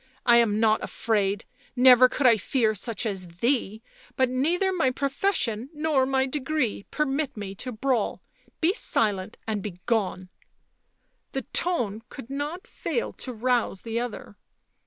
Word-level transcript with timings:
"I 0.25 0.37
am 0.37 0.59
not 0.59 0.83
afraid, 0.83 1.45
never 1.75 2.09
could 2.09 2.25
I 2.25 2.35
fear 2.35 2.73
such 2.73 3.05
as 3.05 3.27
thee; 3.37 3.83
but 4.15 4.31
neither 4.31 4.73
my 4.73 4.89
profession 4.89 5.69
nor 5.75 6.07
my 6.07 6.25
degree 6.25 6.87
permit 6.89 7.37
me 7.37 7.53
to 7.57 7.71
brawl— 7.71 8.23
be 8.61 8.73
silent 8.73 9.37
and 9.45 9.61
begone." 9.61 10.29
The 11.33 11.43
tone 11.53 12.01
could 12.09 12.31
not 12.31 12.65
fail 12.65 13.13
to 13.13 13.31
rouse 13.31 13.83
the 13.83 13.99
other. 13.99 14.37